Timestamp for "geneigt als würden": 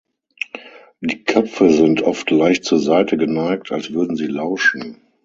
3.17-4.15